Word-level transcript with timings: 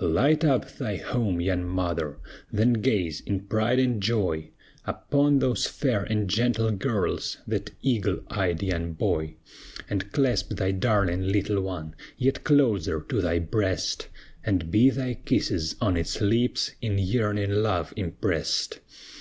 Light 0.00 0.44
up 0.44 0.68
thy 0.76 0.96
home, 0.96 1.40
young 1.40 1.62
mother! 1.66 2.16
Then 2.52 2.72
gaze 2.72 3.20
in 3.20 3.46
pride 3.46 3.78
and 3.78 4.02
joy 4.02 4.50
Upon 4.84 5.38
those 5.38 5.68
fair 5.68 6.02
and 6.02 6.28
gentle 6.28 6.72
girls, 6.72 7.36
That 7.46 7.70
eagle 7.80 8.18
eyed 8.28 8.60
young 8.60 8.94
boy; 8.94 9.36
And 9.88 10.10
clasp 10.10 10.54
thy 10.56 10.72
darling 10.72 11.22
little 11.28 11.60
one 11.62 11.94
Yet 12.18 12.42
closer 12.42 13.06
to 13.08 13.22
thy 13.22 13.38
breast, 13.38 14.08
And 14.42 14.68
be 14.68 14.90
thy 14.90 15.14
kisses 15.14 15.76
on 15.80 15.96
its 15.96 16.20
lips 16.20 16.72
In 16.80 16.98
yearning 16.98 17.52
love 17.52 17.94
impressed. 17.96 18.80